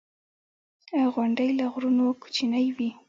•غونډۍ 1.13 1.49
له 1.59 1.65
غرونو 1.73 2.05
کوچنۍ 2.21 2.67
وي. 2.77 2.89